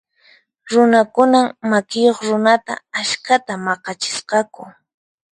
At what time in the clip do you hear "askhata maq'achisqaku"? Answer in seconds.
2.99-4.63